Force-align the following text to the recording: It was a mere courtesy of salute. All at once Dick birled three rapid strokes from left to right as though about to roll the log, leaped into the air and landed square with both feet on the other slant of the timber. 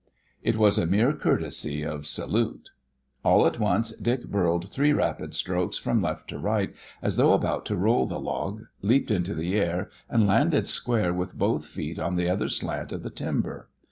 It 0.41 0.57
was 0.57 0.79
a 0.79 0.87
mere 0.87 1.13
courtesy 1.13 1.83
of 1.83 2.07
salute. 2.07 2.71
All 3.23 3.45
at 3.45 3.59
once 3.59 3.91
Dick 3.91 4.23
birled 4.25 4.71
three 4.71 4.93
rapid 4.93 5.35
strokes 5.35 5.77
from 5.77 6.01
left 6.01 6.27
to 6.29 6.39
right 6.39 6.73
as 7.03 7.17
though 7.17 7.33
about 7.33 7.67
to 7.67 7.75
roll 7.77 8.07
the 8.07 8.19
log, 8.19 8.63
leaped 8.81 9.11
into 9.11 9.35
the 9.35 9.53
air 9.55 9.91
and 10.09 10.25
landed 10.25 10.65
square 10.65 11.13
with 11.13 11.37
both 11.37 11.67
feet 11.67 11.99
on 11.99 12.15
the 12.15 12.27
other 12.27 12.49
slant 12.49 12.91
of 12.91 13.03
the 13.03 13.11
timber. 13.11 13.69